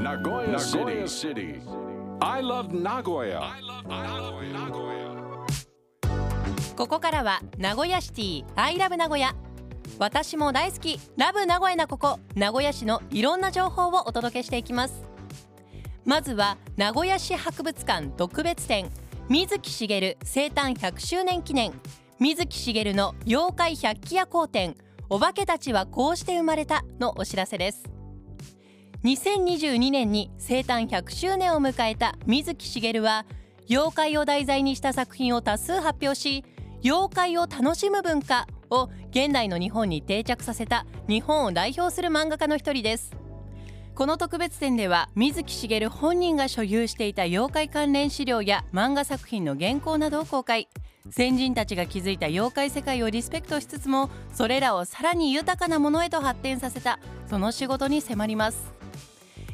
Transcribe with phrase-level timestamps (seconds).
[0.00, 0.58] Nagoya
[1.06, 1.60] City.
[2.22, 3.42] I love Nagoya.
[6.74, 9.34] ここからは名古屋シティアイラブ名古屋
[9.98, 10.98] 私も大好き。
[11.18, 12.18] ラブ名古屋なここ。
[12.34, 15.04] 名古屋市のいろんな情報をお届けしていきます。
[16.06, 18.90] まずは名古屋市博物館特別展。
[19.28, 21.72] 水木しげる生誕100周年記念。
[22.18, 24.74] 水木しげるの妖怪百鬼夜行展。
[25.10, 27.99] お化けたちはこうして生まれたのお知らせです
[29.04, 33.24] 2022年に生誕100周年を迎えた水木しげるは
[33.70, 36.44] 妖怪を題材にした作品を多数発表し
[36.84, 43.16] 妖怪を楽しむ文化を現代の日本に定着させた日本を代表する漫画家の一人です。
[43.94, 50.68] この特別展では水木しげる本人が所有していた妖怪関連資料や漫画作品の原稿などを公開。
[51.10, 58.79] 先人たちが築いた妖怪世界をリスペクトしつつもそれらをさらに豊かなものへと発展させたその仕事に迫ります。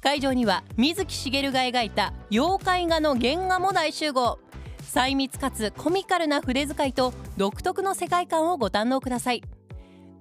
[0.00, 4.38] 会場には水木しげるが描いた妖怪画の原画も大集合。
[4.82, 9.42] 細密かつコミカルな筆使いと独特の世界観をご堪能ください。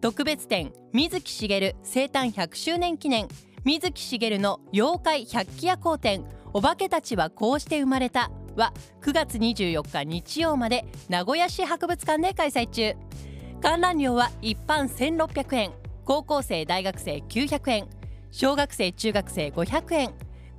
[0.00, 3.28] 特別展水木しげる生誕100周年記念。
[3.64, 6.24] 水木しげるの妖怪百鬼夜行展。
[6.52, 8.30] お化けたちはこうして生まれた。
[8.56, 12.94] は9月24日日曜まで名古屋市博物館で開催中。
[13.62, 15.72] 観覧料は一般1600円。
[16.04, 17.97] 高校生大学生900円。
[18.30, 20.14] 小学生中学生500円。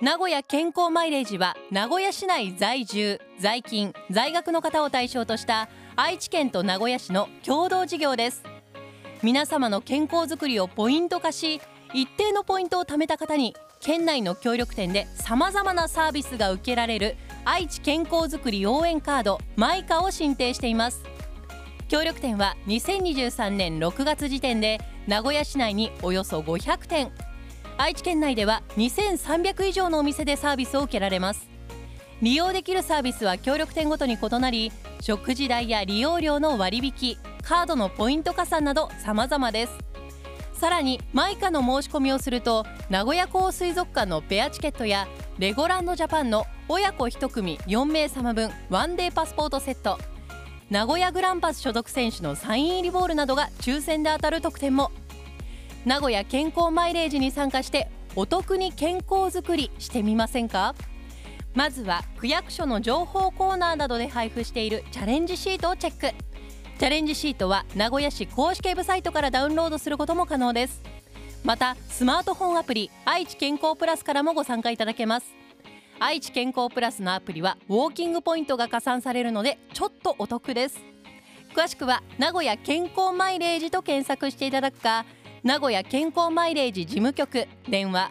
[0.00, 8.42] 名古屋健康マイレージは名古屋市内在住在勤在学の方を対象とした愛知県と名古屋市の共同事業です。
[9.22, 11.60] 皆様の健康づくりをポイント化し
[11.94, 17.16] 一定のポイントを貯めた方に県内の協力店でさまざまなサービスが受けられる
[17.46, 21.02] 愛知健康づくり応援カードマイカを申請しています。
[21.88, 27.12] 協力店は2023年6月時点で名古屋市内におよそ500店。
[27.76, 31.48] 愛知県内では2300以上のお店でサービスを受けられます。
[32.22, 39.93] 利用できるサービスは協力店ごとに異なり食事代や利用料の割引カードのポイント加算など様々です。
[40.64, 45.06] さらにマイカの申し込みをすると名古屋港水族館のペアチケットや
[45.38, 49.98] レゴランドジャパンの親子1組4名様分ワンデーパスポートセット。
[50.70, 54.90] 名古屋グランパス所属選手のサイン入りボールなどが抽選で当たる特典も。
[55.84, 60.74] 名古屋健康マイレージに参加してお得に健康づくりしてみませんか？
[61.52, 66.14] まずは区役所の情報コーナーなどで配布しているチャレンジシートをチェック。
[66.76, 70.82] チャレンジシートは名古屋市公式ウェブサイトからダウンロードすることも可能です。
[71.44, 75.26] またスマートフォンアプリ愛知健康プラスからもご参加いただけます。
[76.00, 80.80] 愛知健康プラスのアプリはウォーキングポイントが加算されるのでちょっとお得です。
[81.54, 85.06] 詳しくは名古屋健康マイレージと検索していただくか
[85.44, 88.10] 名古屋健康マイレージ事務局電話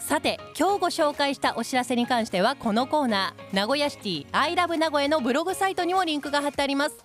[0.00, 7.04] さて今日ご紹介したお知らせに関してはこのコーナー名古屋シティアイラブ名古屋のブログサイトにもリンクが貼ってあります。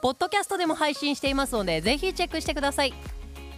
[0.00, 2.94] ポッドキャストでも配信していますのでぜひチェックしてください。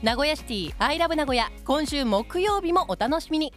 [0.02, 3.52] 名古屋シティアイラブ名古屋今週木曜日もお楽しみに。